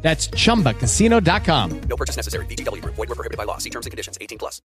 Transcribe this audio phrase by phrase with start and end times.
[0.00, 1.80] That's chumbacasino.com.
[1.82, 2.46] No purchase necessary.
[2.46, 2.94] VGW Group.
[2.94, 3.58] Void were prohibited by law.
[3.58, 4.16] See terms and conditions.
[4.20, 4.62] 18 plus.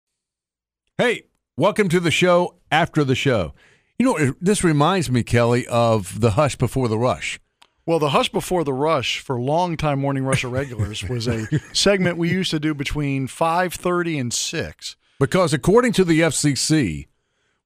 [0.98, 1.22] Hey,
[1.56, 3.54] welcome to the show after the show.
[3.98, 7.38] You know, this reminds me, Kelly, of the hush before the rush.
[7.84, 12.30] Well, the Hush Before the Rush for longtime Morning Rush regulars was a segment we
[12.30, 14.96] used to do between 5.30 and 6.
[15.18, 17.08] Because according to the FCC,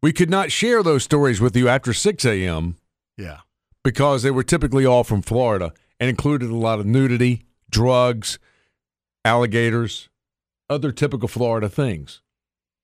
[0.02, 2.76] we could not share those stories with you after 6 a.m.
[3.18, 3.40] Yeah.
[3.84, 8.38] because they were typically all from Florida and included a lot of nudity, drugs,
[9.24, 10.08] alligators,
[10.68, 12.22] other typical Florida things,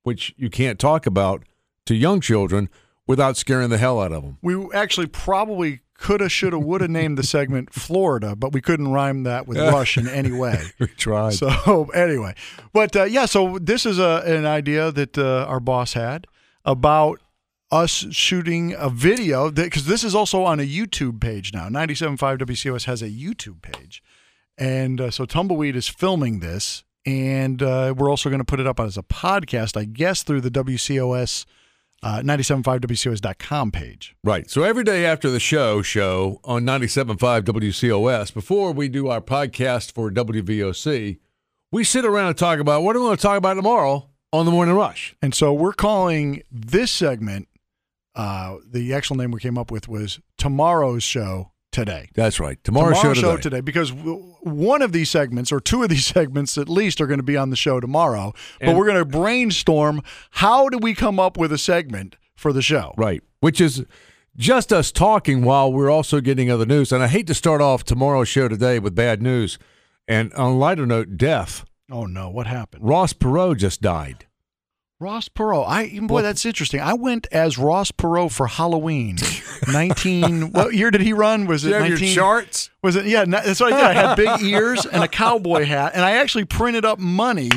[0.03, 1.43] which you can't talk about
[1.87, 2.69] to young children
[3.07, 4.39] without scaring the hell out of them.
[4.43, 9.47] We actually probably coulda, shoulda, woulda named the segment Florida, but we couldn't rhyme that
[9.47, 10.61] with Rush in any way.
[10.79, 11.35] We tried.
[11.35, 12.35] So anyway,
[12.73, 16.27] but uh, yeah, so this is a, an idea that uh, our boss had
[16.65, 17.21] about
[17.71, 21.69] us shooting a video because this is also on a YouTube page now.
[21.69, 24.03] 97.5 WCOS has a YouTube page,
[24.59, 28.67] and uh, so Tumbleweed is filming this, and uh, we're also going to put it
[28.67, 31.45] up as a podcast, I guess, through the WCOS.
[32.05, 34.17] Uh, 975WCOS.com page.
[34.25, 34.51] Right.
[34.51, 39.93] So every day after the show, show on 97.5 WCOS, before we do our podcast
[39.93, 41.21] for WVOC,
[41.71, 44.47] we sit around and talk about what are we going to talk about tomorrow on
[44.47, 45.15] the Morning Rush.
[45.23, 47.47] And so we're calling this segment,
[48.17, 52.11] uh, the actual name we came up with was Tomorrow's Show Today.
[52.15, 52.63] That's right.
[52.63, 53.63] Tomorrow's show today.
[53.63, 57.25] because one of these segments, or two of these segments at least, are going to
[57.25, 58.33] be on the show tomorrow.
[58.61, 62.53] but And- we're going to brainstorm how do we come up with a segment for
[62.53, 62.93] the show?
[62.99, 63.23] Right.
[63.41, 63.85] Which is
[64.37, 66.93] just us talking while we're also getting other news.
[66.93, 69.59] And I hate to start off tomorrow's show today with bad news.
[70.07, 71.65] And on a lighter note, death.
[71.91, 72.85] Oh no, what happened?
[72.87, 74.27] Ross Perot just died.
[75.03, 75.67] Ross Perot.
[75.67, 76.81] I boy, that's interesting.
[76.81, 79.17] I went as Ross Perot for Halloween.
[79.73, 80.53] Nineteen.
[80.53, 81.47] what year did he run?
[81.47, 82.15] Was it you have your nineteen?
[82.15, 82.71] charts?
[82.83, 83.07] Was it?
[83.07, 83.85] Yeah, that's what I did.
[83.85, 87.51] I had big ears and a cowboy hat, and I actually printed up money,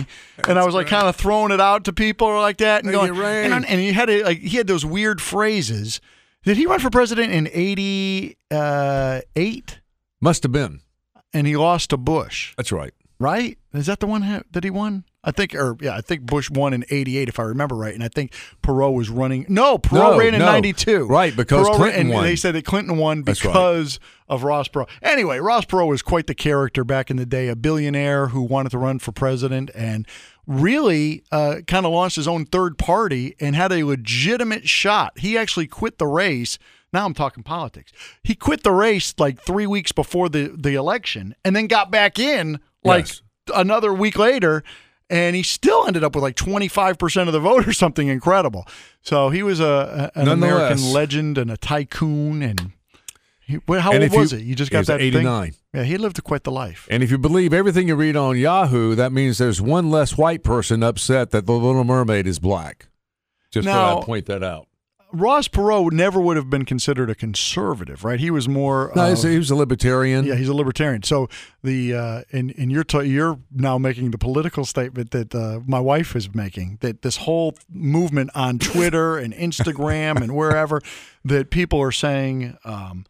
[0.47, 2.91] and I was like kind of throwing it out to people or like that, and
[2.91, 3.15] going.
[3.15, 6.01] And, and he had a, like he had those weird phrases.
[6.43, 9.79] Did he run for president in eighty uh, eight?
[10.19, 10.81] Must have been.
[11.31, 12.93] And he lost to Bush, That's right.
[13.19, 13.57] right?
[13.73, 15.03] Is that the one ha- that he won?
[15.25, 17.93] I think, or yeah, I think Bush won in '88, if I remember right.
[17.93, 18.31] And I think
[18.61, 19.45] Perot was running.
[19.49, 20.45] No, Perot No, ran in no.
[20.45, 21.07] '92.
[21.07, 22.23] Right, because Perot- Clinton and won.
[22.23, 23.51] They said that Clinton won That's right.
[23.51, 23.99] because
[24.29, 24.87] of Ross Perot.
[25.01, 28.69] Anyway, Ross Perot was quite the character back in the day, a billionaire who wanted
[28.69, 30.07] to run for president and
[30.47, 35.17] really uh, kind of launched his own third party and had a legitimate shot.
[35.17, 36.57] He actually quit the race.
[36.93, 37.91] Now I'm talking politics.
[38.23, 42.19] He quit the race like three weeks before the, the election and then got back
[42.19, 43.21] in like Yes.
[43.55, 44.63] another week later.
[45.09, 48.65] And he still ended up with like 25% of the vote or something incredible.
[49.01, 52.41] So he was a, a- an American legend and a tycoon.
[52.41, 52.71] And
[53.41, 54.45] he, how And old was you- he?
[54.45, 55.07] You just got that thing?
[55.15, 55.53] 89.
[55.75, 56.87] Yeah, he lived quite the life.
[56.89, 60.41] And if you believe everything you read on Yahoo, that means there's one less white
[60.43, 62.87] person upset that the Little Mermaid is black.
[63.51, 64.67] Just thought I'd point that out.
[65.15, 68.19] Ross Perot never would have been considered a conservative, right?
[68.19, 68.91] He was more.
[68.95, 70.25] No, of, he was a libertarian.
[70.25, 71.03] Yeah, he's a libertarian.
[71.03, 71.29] So
[71.63, 75.79] the uh, and and you're t- you're now making the political statement that uh, my
[75.79, 80.81] wife is making that this whole movement on Twitter and Instagram and wherever
[81.23, 82.57] that people are saying.
[82.63, 83.05] Um,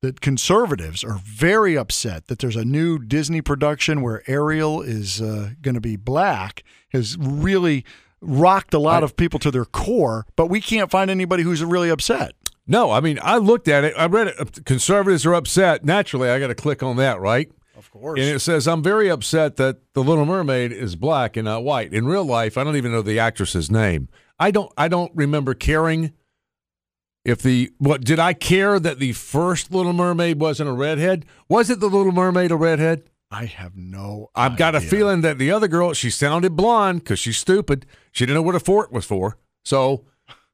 [0.00, 5.50] that conservatives are very upset that there's a new Disney production where Ariel is uh,
[5.60, 7.84] going to be black has really
[8.20, 11.62] rocked a lot I- of people to their core, but we can't find anybody who's
[11.64, 12.32] really upset.
[12.66, 13.94] No, I mean, I looked at it.
[13.96, 14.64] I read it.
[14.66, 15.84] Conservatives are upset.
[15.84, 17.50] Naturally, I got to click on that, right?
[17.76, 18.20] Of course.
[18.20, 21.94] And it says, I'm very upset that the Little Mermaid is black and not white.
[21.94, 24.08] In real life, I don't even know the actress's name.
[24.38, 26.12] I don't I don't remember caring
[27.24, 31.24] if the what did I care that the first Little Mermaid wasn't a redhead?
[31.48, 33.04] Was it the Little Mermaid a redhead?
[33.30, 34.30] I have no.
[34.34, 37.84] I've got a feeling that the other girl, she sounded blonde because she's stupid.
[38.10, 39.36] She didn't know what a fort was for.
[39.64, 40.04] So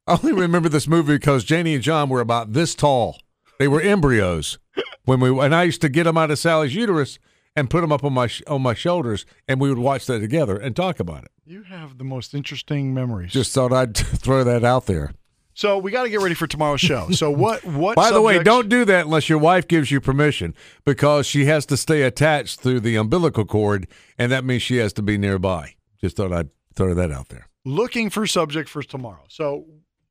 [0.06, 3.18] I only remember this movie because Janie and John were about this tall.
[3.58, 4.58] They were embryos
[5.04, 7.20] when we and I used to get them out of Sally's uterus
[7.54, 10.56] and put them up on my on my shoulders, and we would watch that together
[10.56, 11.30] and talk about it.
[11.46, 13.32] You have the most interesting memories.
[13.32, 15.12] Just thought I'd throw that out there.
[15.54, 17.08] So we got to get ready for tomorrow's show.
[17.12, 17.64] So what?
[17.64, 17.96] What?
[17.96, 20.54] By the way, don't do that unless your wife gives you permission
[20.84, 23.86] because she has to stay attached through the umbilical cord,
[24.18, 25.74] and that means she has to be nearby.
[26.00, 27.46] Just thought I'd Throw that out there.
[27.64, 29.22] looking for subject for tomorrow.
[29.28, 29.64] So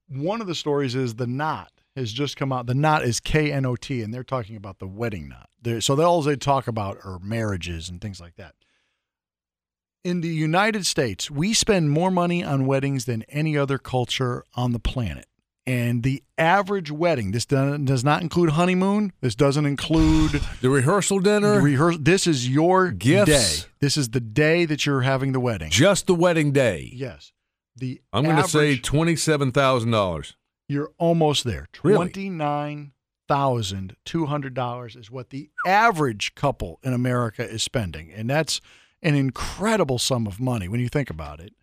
[0.07, 2.67] one of the stories is the knot has just come out.
[2.67, 5.49] The knot is K N O T, and they're talking about the wedding knot.
[5.61, 8.55] They're, so they all they talk about are marriages and things like that.
[10.05, 14.71] In the United States, we spend more money on weddings than any other culture on
[14.71, 15.25] the planet.
[15.65, 19.13] And the average wedding, this do- does not include honeymoon.
[19.21, 20.31] This doesn't include
[20.61, 22.01] The rehearsal dinner, rehearsal.
[22.01, 23.61] This is your Gifts.
[23.63, 23.67] day.
[23.79, 25.69] This is the day that you're having the wedding.
[25.69, 26.91] just the wedding day.
[26.93, 27.31] Yes.
[27.77, 30.35] The I'm going to say twenty-seven thousand dollars.
[30.67, 31.67] You're almost there.
[31.81, 31.95] Really?
[31.95, 32.91] Twenty nine
[33.27, 38.59] thousand two hundred dollars is what the average couple in America is spending, and that's
[39.01, 41.53] an incredible sum of money when you think about it.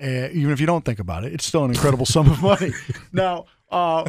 [0.00, 2.72] Uh, even if you don't think about it, it's still an incredible sum of money.
[3.12, 4.08] Now, uh,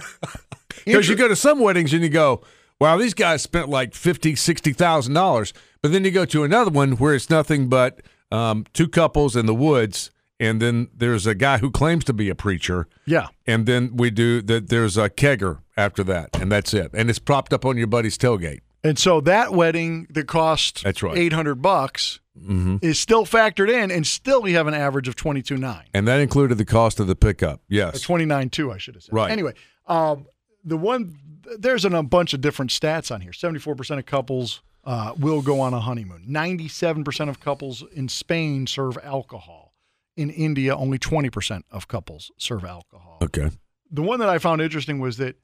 [0.86, 2.41] Because you go to some weddings and you go,
[2.80, 5.53] wow, these guys spent like fifty, sixty thousand dollars.
[5.81, 8.01] But then you go to another one where it's nothing but
[8.31, 12.30] um, two couples in the woods, and then there's a guy who claims to be
[12.30, 14.69] a preacher, yeah, and then we do that.
[14.69, 16.91] There's a kegger after that, and that's it.
[16.94, 18.59] And it's propped up on your buddy's tailgate.
[18.83, 21.18] and so that wedding that cost That's right.
[21.18, 22.77] eight hundred bucks Mm-hmm.
[22.81, 25.86] is still factored in, and still we have an average of twenty two nine.
[25.94, 27.62] And that included the cost of the pickup.
[27.68, 28.01] Yes.
[28.01, 29.13] Twenty nine two, I should have said.
[29.13, 29.31] Right.
[29.31, 29.53] Anyway,
[29.88, 30.25] um,
[30.63, 31.18] the one
[31.57, 33.33] there's an, a bunch of different stats on here.
[33.33, 36.24] Seventy four percent of couples uh, will go on a honeymoon.
[36.27, 39.74] Ninety seven percent of couples in Spain serve alcohol.
[40.15, 43.19] In India, only twenty percent of couples serve alcohol.
[43.21, 43.50] Okay.
[43.91, 45.36] The one that I found interesting was that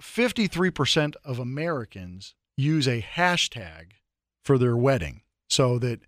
[0.00, 3.92] fifty three percent of Americans use a hashtag
[4.42, 5.22] for their wedding.
[5.48, 6.00] So that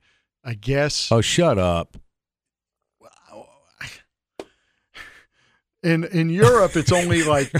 [0.44, 1.96] I guess Oh, shut up.
[5.82, 7.50] in in Europe it's only like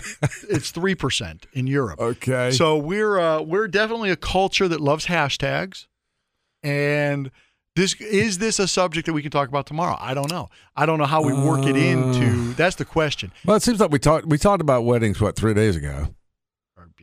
[0.49, 2.01] it's three percent in Europe.
[2.01, 2.51] Okay.
[2.53, 5.87] So we're uh, we're definitely a culture that loves hashtags,
[6.63, 7.31] and
[7.77, 9.97] this is this a subject that we can talk about tomorrow?
[10.01, 10.49] I don't know.
[10.75, 11.79] I don't know how we work it Uh.
[11.79, 12.55] into.
[12.55, 13.31] That's the question.
[13.45, 16.15] well, it seems like we talked we talked about weddings what three days ago.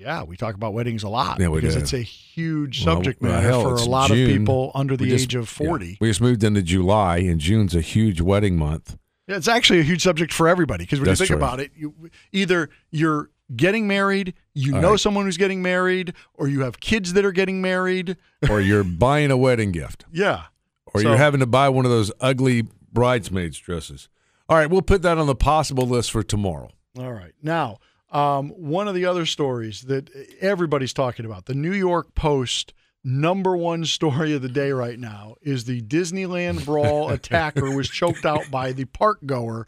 [0.02, 1.82] Yeah, we talk about weddings a lot Yeah, we because do.
[1.82, 5.08] it's a huge Well, subject well, matter hell, for a lot of people under the
[5.08, 5.68] just- age of yeah.
[5.68, 5.98] forty.
[6.02, 8.98] We just moved into July, and June's a huge wedding month.
[9.28, 11.48] Yeah, it's actually a huge subject for everybody because when That's you think true.
[11.48, 11.94] about it, you
[12.32, 15.00] either you're getting married, you All know right.
[15.00, 18.18] someone who's getting married, or you have kids that are getting married.
[18.50, 20.44] or you're buying a wedding gift, Yeah.
[20.88, 24.10] or So- you're having to buy one of those ugly bridesmaids dresses.
[24.50, 26.70] All right, we'll put that on the possible list for tomorrow.
[26.98, 27.34] All right.
[27.42, 27.78] Now,
[28.12, 30.10] um, one of the other stories that
[30.40, 32.74] everybody's talking about, the New York Post
[33.04, 38.26] number one story of the day right now is the Disneyland brawl attacker was choked
[38.26, 39.68] out by the park goer.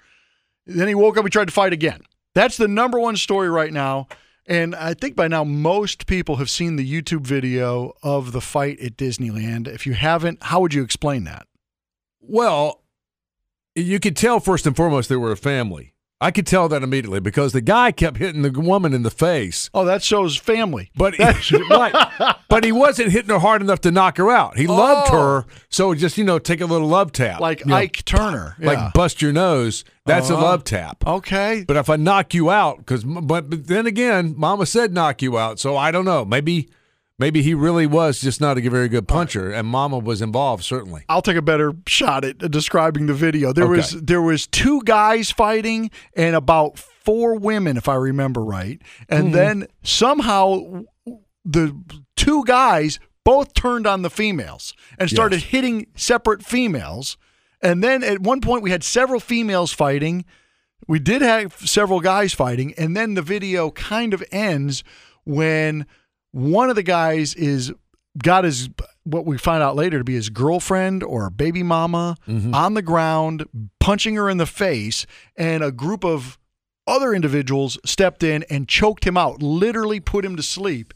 [0.65, 2.01] Then he woke up, he tried to fight again.
[2.35, 4.07] That's the number one story right now.
[4.45, 8.79] And I think by now most people have seen the YouTube video of the fight
[8.81, 9.67] at Disneyland.
[9.67, 11.47] If you haven't, how would you explain that?
[12.19, 12.83] Well,
[13.75, 15.92] you could tell first and foremost they were a family.
[16.23, 19.69] I could tell that immediately because the guy kept hitting the woman in the face.
[19.73, 20.89] Oh, that shows family.
[20.95, 21.17] But
[21.69, 24.57] right, but he wasn't hitting her hard enough to knock her out.
[24.57, 25.17] He loved Oh.
[25.17, 28.55] her, so just you know, take a little love tap, like You know, Ike Turner.
[28.59, 28.91] like Yeah.
[28.93, 29.83] bust your nose.
[30.05, 30.43] That's a Uh-huh.
[30.43, 31.03] love tap.
[31.05, 31.63] okay.
[31.67, 35.37] But if I knock you out, because but, but then again, Mama said knock you
[35.37, 36.25] out, so I don't know.
[36.25, 36.69] Maybe
[37.19, 41.03] maybe he really was just not a very good puncher, and Mama was involved certainly.
[41.09, 43.53] I'll take a better shot at describing the video.
[43.53, 43.77] There Okay.
[43.77, 48.81] was there was two guys fighting and about four women, if I remember right.
[49.09, 49.33] And Mm-hmm.
[49.33, 50.83] then somehow
[51.45, 51.75] the
[52.15, 55.49] two guys both turned on the females and started Yes.
[55.49, 57.17] hitting separate females.
[57.61, 60.25] And then at one point we had several females fighting.
[60.87, 64.83] We did have several guys fighting, and then the video kind of ends
[65.23, 65.85] when
[66.33, 67.71] one of the guys is
[68.21, 68.69] got his
[69.03, 72.53] what we find out later to be his girlfriend or baby mama mm-hmm.
[72.53, 73.45] on the ground
[73.79, 76.37] punching her in the face and a group of
[76.85, 80.93] other individuals stepped in and choked him out literally put him to sleep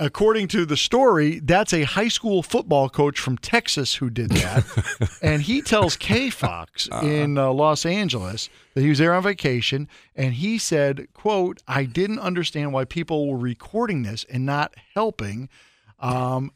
[0.00, 5.18] according to the story that's a high school football coach from Texas who did that
[5.22, 9.88] and he tells K Fox in uh, Los Angeles that he was there on vacation
[10.14, 15.48] and he said quote I didn't understand why people were recording this and not helping
[16.00, 16.52] um,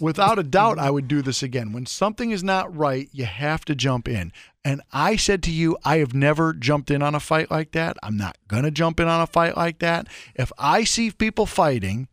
[0.00, 1.72] without a doubt, I would do this again.
[1.72, 4.32] When something is not right, you have to jump in.
[4.64, 7.96] And I said to you, I have never jumped in on a fight like that.
[8.02, 10.06] I'm not going to jump in on a fight like that.
[10.34, 12.08] If I see people fighting,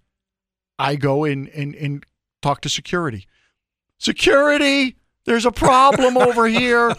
[0.81, 2.03] I go in and, and
[2.41, 3.27] talk to security.
[3.99, 4.95] Security,
[5.25, 6.91] there's a problem over here.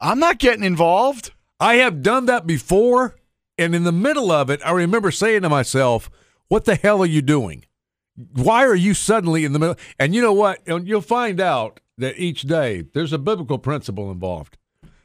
[0.00, 1.32] I'm not getting involved.
[1.60, 3.16] I have done that before,
[3.58, 6.10] and in the middle of it, I remember saying to myself,
[6.48, 7.66] "What the hell are you doing?
[8.14, 10.60] Why are you suddenly in the middle?" And you know what?
[10.66, 14.56] And you'll find out that each day there's a biblical principle involved.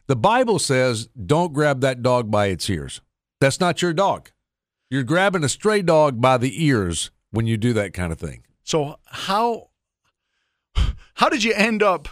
[0.08, 3.02] The Bible says don't grab that dog by its ears.
[3.42, 4.30] That's not your dog.
[4.90, 8.44] You're grabbing a stray dog by the ears when you do that kind of thing.
[8.64, 9.70] So how
[11.16, 12.08] how did you end up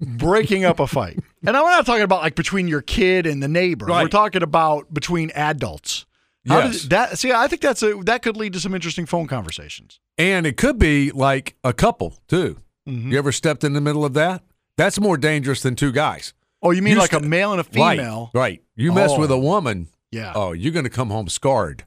[0.00, 1.18] breaking up a fight?
[1.44, 3.86] And I'm not talking about like between your kid and the neighbor.
[3.88, 6.06] We're talking about between adults.
[6.46, 6.84] How Yes.
[6.84, 7.32] that see?
[7.32, 9.98] I think that's a that could lead to some interesting phone conversations.
[10.16, 12.58] And it could be like a couple, too.
[12.88, 13.10] Mm-hmm.
[13.10, 14.44] You ever stepped in the middle of that?
[14.76, 16.32] That's more dangerous than two guys.
[16.62, 18.30] Oh, you mean You like a male and a female?
[18.32, 18.40] Right.
[18.40, 18.62] right.
[18.76, 19.18] You mess Oh.
[19.18, 21.86] with a woman, Yeah, oh, you're going to come home scarred.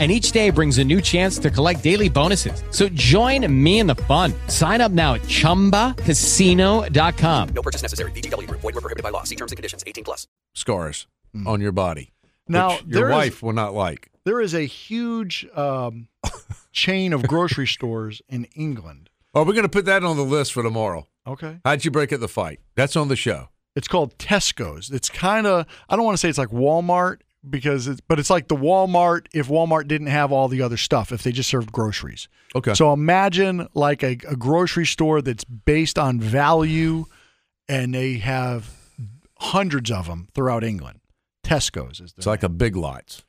[0.00, 2.62] And each day brings a new chance to collect daily bonuses.
[2.70, 4.32] So join me in the fun.
[4.46, 7.48] Sign up now at chumbacasino.com.
[7.50, 8.10] No purchase necessary.
[8.12, 8.60] VGW Group.
[8.62, 9.24] Void were prohibited by law.
[9.24, 9.84] See terms and conditions.
[9.86, 10.26] 18 plus.
[10.54, 11.06] scars
[11.44, 12.12] on your body.
[12.48, 14.10] Now, which there your is- wife will not like.
[14.24, 16.08] There is a huge um,
[16.72, 19.10] chain of grocery stores in England.
[19.34, 21.06] Oh, we're going to put that on the list for tomorrow.
[21.26, 21.58] Okay.
[21.64, 22.60] How'd you break up the fight?
[22.74, 23.48] That's on the show.
[23.76, 24.90] It's called Tesco's.
[24.90, 28.30] It's kind of I don't want to say it's like Walmart because it's but it's
[28.30, 31.72] like the Walmart if Walmart didn't have all the other stuff if they just served
[31.72, 32.28] groceries.
[32.54, 32.74] Okay.
[32.74, 37.06] So imagine like a, a grocery store that's based on value
[37.68, 38.70] and they have
[39.38, 41.00] hundreds of them throughout England.
[41.44, 43.22] Tesco's is the it's like a big lots.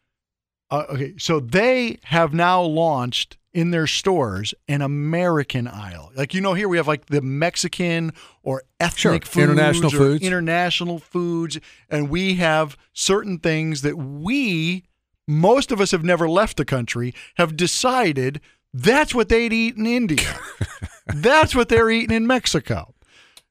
[0.70, 6.12] Uh, okay, so they have now launched in their stores an American aisle.
[6.16, 10.24] Like you know, here we have like the Mexican or ethnic Sure, foods, international foods.
[10.26, 14.84] international foods, and we have certain things that we,
[15.28, 18.40] most of us, have never left the country, have decided
[18.74, 20.40] that's what they'd eat in India.
[21.08, 22.94] that's what they're eating in Mexico.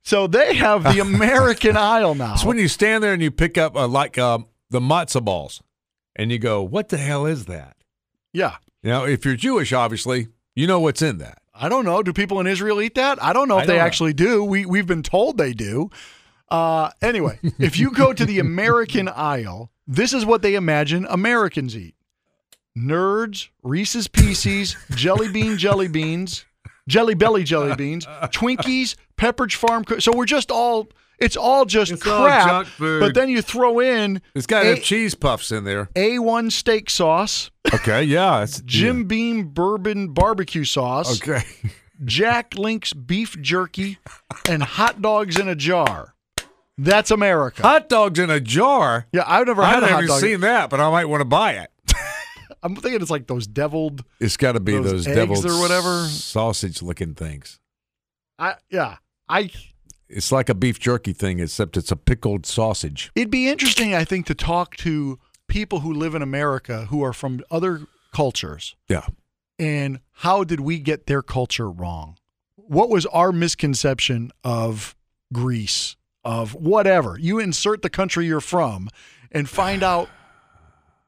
[0.02, 2.32] So they have the American aisle now.
[2.32, 5.62] It's when you stand there and you pick up uh, like um, the matzo balls,
[6.16, 7.76] and you go, "What the hell is that?"
[8.32, 8.56] yeah.
[8.82, 11.38] Now, if you're Jewish, obviously, you know what's in that.
[11.54, 12.02] I don't know.
[12.02, 13.22] Do people in Israel eat that?
[13.22, 13.86] I don't know if they don't know.
[13.86, 14.42] actually do.
[14.44, 15.90] We we've been told they do.
[16.48, 21.76] Uh, anyway, if you go to the American aisle, this is what they imagine Americans
[21.76, 21.94] eat:
[22.76, 26.44] nerds, Reese's Pieces, jelly bean jelly beans,
[26.88, 29.84] jelly belly jelly beans, Twinkies, Pepperidge Farm.
[29.84, 30.88] Co- So we're just all.
[31.20, 32.46] It's all just It's all crap.
[32.48, 33.00] junk food.
[33.00, 35.86] But then you throw in It's got A- cheese puffs in there.
[35.94, 41.20] A1 steak sauce, Okay, yeah, it's Jim Beam bourbon barbecue sauce.
[41.22, 41.42] Okay,
[42.04, 43.98] Jack Link's beef jerky,
[44.48, 46.14] and hot dogs in a jar.
[46.78, 47.60] That's America.
[47.62, 49.06] hot dogs in a jar.
[49.12, 50.20] yeah, I've never I've had hot never dog.
[50.20, 51.70] seen that, but I might want to buy it.
[52.62, 54.02] I'm thinking it's like those deviled.
[54.18, 56.04] It's got to be Those those, deviled or whatever.
[56.06, 57.60] sausage-looking things.
[58.38, 58.96] I yeah.
[59.28, 59.50] I.
[60.12, 63.12] It's like a beef jerky thing, except it's a pickled sausage.
[63.14, 67.12] It'd be interesting, I think, to talk to people who live in America who are
[67.12, 69.06] from other cultures Yeah,
[69.58, 72.16] and how did we get their culture wrong?
[72.56, 74.96] What was our misconception of
[75.32, 77.16] Greece, of whatever?
[77.18, 78.88] You insert the country you're from
[79.30, 80.08] and find out.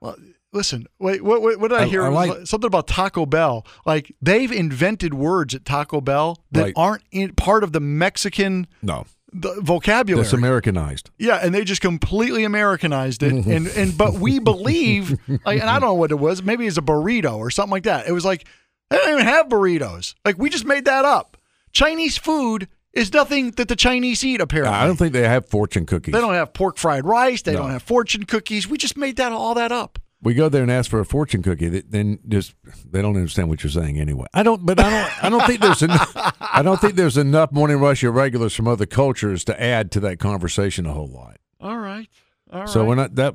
[0.00, 0.16] Well,
[0.52, 2.02] listen, wait, what, what, what did I, I- hear?
[2.04, 3.66] I like- something about Taco Bell.
[3.86, 6.72] Like they've invented words at Taco Bell that Right.
[6.76, 10.24] aren't in, part of the Mexican no, the vocabulary.
[10.24, 11.10] it's Americanized.
[11.18, 15.78] Yeah, and they just completely Americanized it, and and but we believe, like, and I
[15.78, 16.42] don't know what it was.
[16.42, 18.06] Maybe it's a burrito or something like that.
[18.06, 18.46] It was like
[18.90, 20.14] they don't even have burritos.
[20.24, 21.38] Like we just made that up.
[21.72, 24.42] Chinese food is nothing that the Chinese eat.
[24.42, 26.12] Apparently, I don't think they have fortune cookies.
[26.12, 27.40] they don't have pork fried rice.
[27.40, 27.60] They No.
[27.60, 28.68] don't have fortune cookies.
[28.68, 29.98] We just made that all that up.
[30.22, 31.68] We go there and ask for a fortune cookie.
[31.68, 32.54] th- Then just
[32.88, 34.26] they don't understand what you're saying anyway.
[34.32, 35.24] I don't, but I don't.
[35.24, 36.12] I don't think there's enough.
[36.40, 40.18] I don't think there's enough morning rush irregulars from other cultures to add to that
[40.20, 41.38] conversation a whole lot.
[41.60, 42.08] All right,
[42.52, 42.68] all right.
[42.68, 43.34] So we're not that.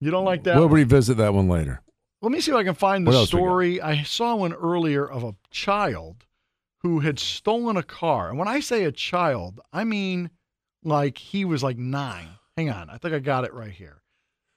[0.00, 0.56] you don't like that?
[0.56, 0.74] We'll one?
[0.74, 1.80] revisit that one later.
[2.22, 3.44] Let me see if I can find the else we got?
[3.46, 3.80] story.
[3.80, 6.24] I saw one earlier of a child
[6.82, 8.30] who had stolen a car.
[8.30, 10.30] And when I say a child, I mean
[10.82, 12.30] like he was like nine.
[12.56, 12.90] Hang on.
[12.90, 14.02] I think I got it right here.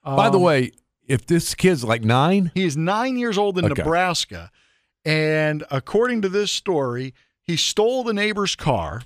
[0.04, 0.72] By the Um, way,
[1.10, 3.82] if this kid's like nine, he is nine years old in Okay.
[3.82, 4.52] Nebraska.
[5.04, 9.02] And according to this story, he stole the neighbor's car.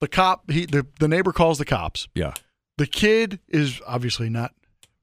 [0.00, 2.08] The cop, he, the, the neighbor calls the cops.
[2.14, 2.34] yeah,
[2.78, 4.52] The kid is obviously not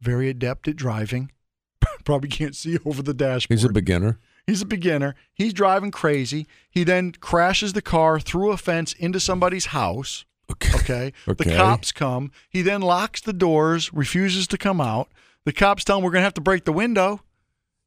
[0.01, 1.31] very adept at driving.
[2.03, 3.57] Probably can't see over the dashboard.
[3.59, 4.19] he's a beginner.
[4.47, 5.15] He's a beginner.
[5.33, 6.47] He's driving crazy.
[6.71, 10.25] He then crashes the car through a fence into somebody's house.
[10.51, 10.75] Okay.
[10.75, 11.13] Okay.
[11.37, 12.31] The cops come.
[12.49, 15.09] He then locks the doors, refuses to come out.
[15.45, 17.21] The cops tell him we're going to have to break the window.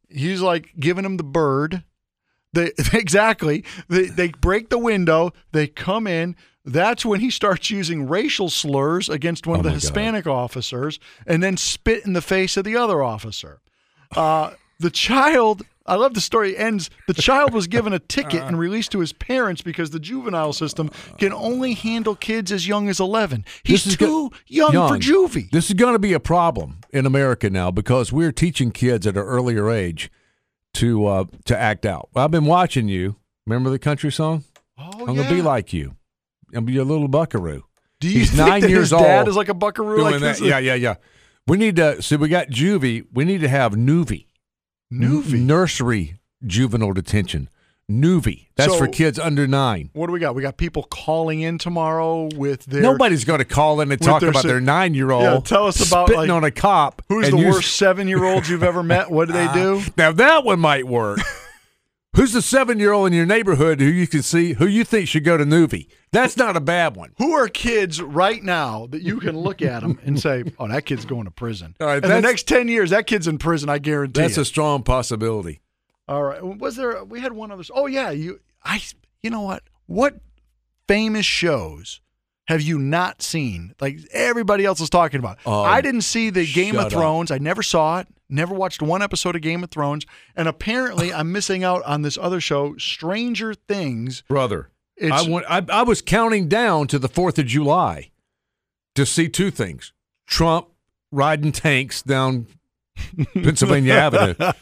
[0.09, 1.85] He's like giving him the bird.
[2.53, 3.65] They exactly.
[3.89, 5.33] They they break the window.
[5.53, 6.37] They come in.
[6.65, 9.81] That's when he starts using racial slurs against one Oh of the my God.
[9.81, 13.61] Hispanic officers, and then spit in the face of the other officer.
[14.15, 15.63] Uh, the child.
[15.85, 16.91] I love the story ends.
[17.09, 20.91] The child was given a ticket and released to his parents because the juvenile system
[21.19, 23.45] can only handle kids as young as 11.
[23.65, 25.51] He's too go- young, for juvie.
[25.51, 29.17] This is going to be a problem in America now because we're teaching kids at
[29.17, 30.11] an earlier age
[30.75, 32.09] to uh, to act out.
[32.15, 33.17] I've been watching you.
[33.47, 34.45] Remember the country song?
[34.79, 35.97] oh, I'm gonna be like you.
[36.49, 37.63] I'm gonna be a little buckaroo.
[38.01, 40.41] Do you He's think nine that years his dad old is like a buckaroo like.
[40.41, 40.95] Yeah, yeah, yeah.
[41.47, 42.01] We need to.
[42.03, 43.07] So we got juvie.
[43.13, 44.27] We need to have nuvie.
[44.93, 45.41] Nuvie.
[45.41, 47.49] Nursery juvenile detention.
[47.91, 48.47] Nuvie.
[48.57, 49.91] That's So- for kids under nine.
[49.93, 50.35] What do we got?
[50.35, 54.21] We got people calling in tomorrow with their Nobody's going to call in and talk
[54.21, 55.23] their about si- their nine year old.
[55.25, 57.03] Yeah, tell us about, spitting like, on a cop.
[57.09, 59.11] Who's and the use- worst seven year olds you've ever met?
[59.11, 59.83] What do they ah, do?
[59.97, 61.19] Now that one might work.
[62.15, 65.09] Who's the seven year old in your neighborhood who you can see who you think
[65.09, 65.89] should go to Nuvie?
[66.11, 67.15] That's not a bad one.
[67.17, 70.85] Who are kids right now that you can look at them and say, "Oh, that
[70.85, 71.75] kid's going to prison"?
[71.81, 73.71] All right, in the next ten years, that kid's in prison.
[73.71, 74.21] I guarantee.
[74.21, 74.43] That's it.
[74.43, 75.63] a strong possibility.
[76.07, 76.43] All right.
[76.43, 77.03] Was there?
[77.03, 77.65] We had one other.
[77.75, 78.11] Oh yeah.
[78.11, 78.41] You.
[78.63, 78.83] I.
[79.23, 79.63] You know what?
[79.87, 80.17] What
[80.87, 82.03] famous shows
[82.49, 83.73] have you not seen?
[83.81, 85.39] Like everybody else is talking about.
[85.47, 86.93] Oh, I didn't see the Game of shut up.
[86.93, 87.31] Thrones.
[87.31, 88.09] I never saw it.
[88.33, 90.07] Never watched one episode of Game of Thrones.
[90.35, 94.23] And apparently, I'm missing out on this other show, Stranger Things.
[94.29, 94.71] Brother.
[94.97, 98.11] It's- I, went, I, I was counting down to the 4th of July
[98.95, 99.93] to see two things
[100.27, 100.69] Trump
[101.11, 102.47] riding tanks down
[103.35, 104.53] Pennsylvania Avenue.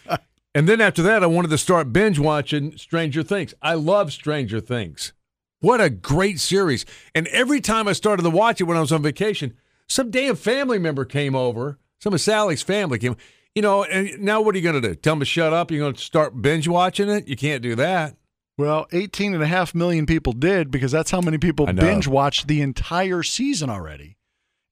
[0.54, 3.54] And then after that, I wanted to start binge watching Stranger Things.
[3.62, 5.12] I love Stranger Things.
[5.60, 6.86] What a great series.
[7.14, 9.54] And every time I started to watch it when I was on vacation,
[9.88, 11.78] some damn family member came over.
[12.00, 13.16] Some of Sally's family came.
[13.54, 14.94] You know, and now what are you going to do?
[14.94, 15.70] Tell them to shut up?
[15.70, 17.26] You're going to start binge watching it?
[17.26, 18.16] You can't do that.
[18.56, 22.46] Well, 18 and a half million people did because that's how many people binge watched
[22.46, 24.16] the entire season already.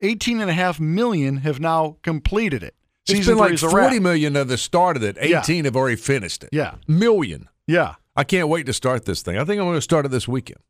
[0.02, 2.74] 18 and a half million have now completed it.
[3.08, 4.02] It's Season been like is a 40 wrap.
[4.02, 5.16] million of the started it.
[5.26, 5.40] Yeah.
[5.40, 6.50] 18 have already finished it.
[6.52, 6.74] Yeah.
[6.86, 7.48] Million.
[7.66, 7.94] Yeah.
[8.14, 9.38] I can't wait to start this thing.
[9.38, 10.60] I think I'm going to start it this weekend.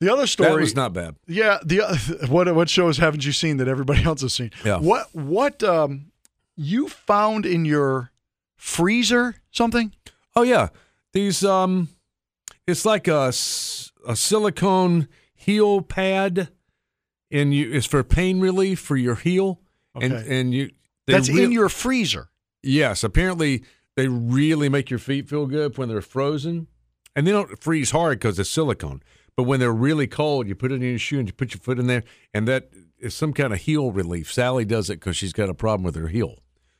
[0.00, 1.16] The other story That was not bad.
[1.26, 4.52] Yeah, the what what shows haven't you seen that everybody else has seen?
[4.64, 4.78] Yeah.
[4.78, 6.12] What what um
[6.60, 8.10] you found in your
[8.56, 9.92] freezer something?
[10.36, 10.68] Oh yeah,
[11.12, 11.88] these um,
[12.66, 13.28] it's like a,
[14.06, 16.48] a silicone heel pad,
[17.30, 19.60] and you it's for pain relief for your heel,
[19.94, 20.40] and Okay.
[20.40, 20.70] and you
[21.06, 22.28] That's real- in your freezer.
[22.62, 23.02] yes.
[23.04, 23.62] Apparently,
[23.96, 26.66] they really make your feet feel good when they're frozen,
[27.16, 29.02] and they don't freeze hard because it's silicone.
[29.36, 31.60] But when they're really cold, you put it in your shoe and you put your
[31.60, 32.02] foot in there,
[32.34, 34.32] and that is some kind of heel relief.
[34.32, 36.38] Sally does it because she's got a problem with her heel.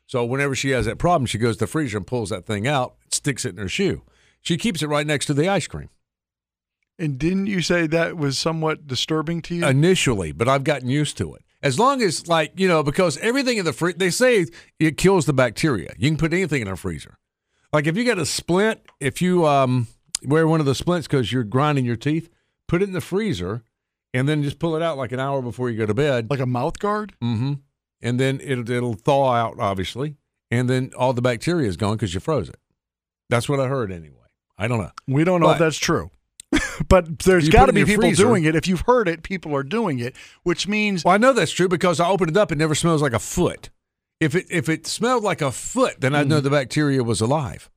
[0.08, 2.66] So whenever she has that problem, she goes to the freezer and pulls that thing
[2.66, 4.02] out, sticks it in her shoe.
[4.40, 5.90] She keeps it right next to the ice cream
[6.98, 9.66] And didn't you say that was somewhat disturbing to you?
[9.66, 11.42] initially, but I've gotten used to it.
[11.62, 14.46] As long as, like, you know, because everything in the fridge, they say
[14.78, 15.92] it kills the bacteria.
[15.98, 17.18] You can put anything in a freezer.
[17.72, 19.88] Like if you got a splint, if you um,
[20.24, 22.30] wear one of the splints because you're grinding your teeth,
[22.66, 23.62] put it in the freezer
[24.14, 26.30] and then just pull it out like an hour before you go to bed.
[26.30, 27.12] like a mouth guard?
[27.22, 27.54] Mm-hmm.
[28.00, 30.16] And then it'll it'll thaw out, obviously,
[30.50, 32.58] and then all the bacteria is gone because you froze it.
[33.28, 34.14] That's what I heard anyway.
[34.56, 34.90] I don't know.
[35.06, 36.10] We don't know if that's true.
[36.88, 38.22] but there's got to be people freezer.
[38.24, 38.54] doing it.
[38.56, 41.68] If you've heard it, people are doing it, which means Well, I know that's true
[41.68, 42.50] because I opened it up.
[42.52, 43.68] It never smells like a foot.
[44.20, 46.30] If it if it smelled like a foot, then I'd Mm.
[46.30, 47.68] know the bacteria was alive.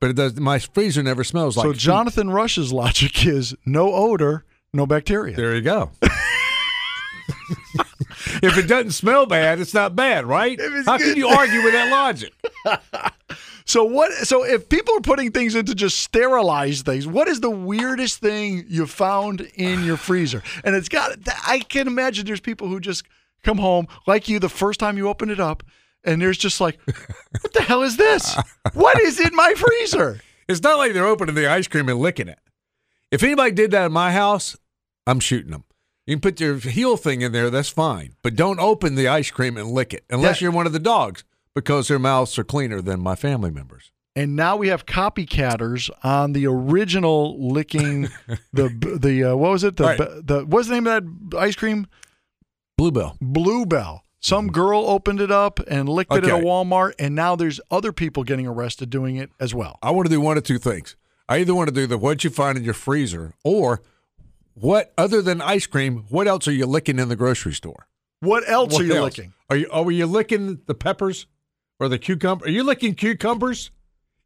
[0.00, 0.40] But it does.
[0.40, 1.64] My freezer never smells like.
[1.66, 1.72] so.
[1.72, 1.80] feet.
[1.80, 5.36] Jonathan Rush's logic is no odor, no bacteria.
[5.36, 5.90] There you go.
[8.42, 10.58] if it doesn't smell bad, it's not bad, right?
[10.86, 12.32] How can you argue with that logic?
[13.70, 14.10] So what?
[14.26, 18.18] So if people are putting things in to just sterilize things, what is the weirdest
[18.18, 20.42] thing you found in your freezer?
[20.64, 21.16] And it's got.
[21.46, 23.04] I can imagine there's people who just
[23.44, 25.62] come home like you the first time you open it up,
[26.02, 26.80] and there's just like,
[27.42, 28.36] what the hell is this?
[28.72, 30.20] What is in my freezer?
[30.48, 32.40] It's not like they're opening the ice cream and licking it.
[33.12, 34.56] If anybody did that in my house,
[35.06, 35.62] I'm shooting them.
[36.10, 38.16] You can put your heel thing in there, that's fine.
[38.24, 40.46] But don't open the ice cream and lick it unless Yeah.
[40.46, 41.22] you're one of the dogs
[41.54, 43.92] because their mouths are cleaner than my family members.
[44.16, 48.08] And now we have copycatters on the original licking
[48.52, 49.98] the the uh, what was it the Right.
[49.98, 51.86] the what's the name of that ice cream?
[52.76, 53.16] Blue Bell.
[53.20, 54.02] Bluebell.
[54.18, 57.92] Some girl opened it up and licked it at a Walmart, and now there's other
[57.92, 59.78] people getting arrested doing it as well.
[59.80, 60.96] I want to do one of two things.
[61.28, 63.80] I either want to do the what you find in your freezer or
[64.54, 67.86] what other than ice cream, what else are you licking in the grocery store?
[68.20, 69.16] What else What are you else?
[69.16, 69.32] licking?
[69.48, 71.26] Are you are you licking the peppers
[71.78, 72.44] or the cucumber?
[72.46, 73.70] Are you licking cucumbers?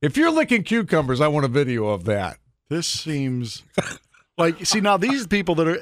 [0.03, 2.39] If you're licking cucumbers, I want a video of that.
[2.69, 3.63] This seems
[4.39, 5.79] like see now these people that are.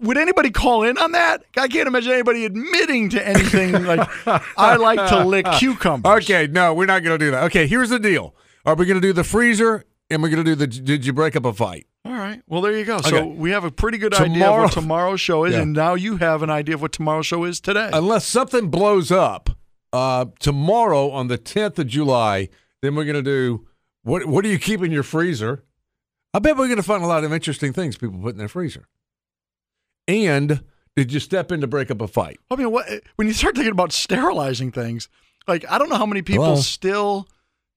[0.00, 1.44] Would anybody call in on that?
[1.56, 4.08] I can't imagine anybody admitting to anything like
[4.56, 6.24] I like to lick cucumbers.
[6.24, 7.44] Okay, no, we're not going to do that.
[7.44, 8.34] Okay, here's the deal.
[8.64, 11.12] Are we going to do the freezer and we're going to do the did you
[11.12, 11.86] break up a fight?
[12.06, 12.42] All right.
[12.46, 13.00] Well, there you go.
[13.00, 15.62] So we have a pretty good idea of what tomorrow's show is, Yeah.
[15.62, 17.88] and now you have an idea of what tomorrow's show is today.
[17.92, 19.50] Unless something blows up
[19.92, 22.50] uh, tomorrow on the 10th of July,
[22.82, 23.66] then we're going to do
[24.02, 25.64] what what do you keep in your freezer?
[26.34, 28.48] I bet we're going to find a lot of interesting things people put in their
[28.48, 28.86] freezer.
[30.06, 30.62] And
[30.96, 32.38] did you step in to break up a fight?
[32.50, 32.86] I mean, what
[33.16, 35.08] when you start thinking about sterilizing things,
[35.48, 36.56] like I don't know how many people Hello?
[36.60, 37.28] still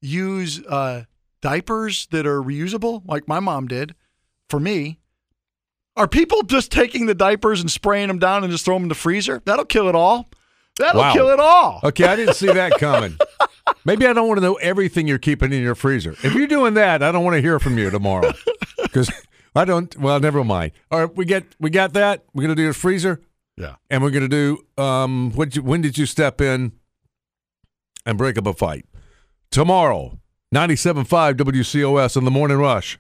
[0.01, 1.05] use uh,
[1.41, 3.95] diapers that are reusable, like my mom did.
[4.49, 4.99] For me,
[5.95, 8.89] are people just taking the diapers and spraying them down and just throwing them in
[8.89, 9.41] the freezer?
[9.45, 10.29] That'll kill it all.
[10.79, 11.13] That'll Wow.
[11.13, 11.79] kill it all.
[11.83, 13.17] Okay, I didn't see that coming.
[13.86, 16.12] Maybe I don't want to know everything you're keeping in your freezer.
[16.23, 18.31] If you're doing that, I don't want to hear from you tomorrow
[18.83, 19.10] because
[19.55, 19.97] I don't.
[19.97, 20.71] Well, never mind.
[20.91, 22.23] All right, we get we got that.
[22.33, 23.19] We're gonna do the freezer,
[23.57, 23.75] Yeah.
[23.89, 24.60] and we're gonna do.
[24.77, 25.55] Um, what?
[25.57, 26.73] When did you step in
[28.05, 28.86] and break up a fight?
[29.49, 30.19] Tomorrow,
[30.53, 32.99] 97.5 WCOS in the morning rush.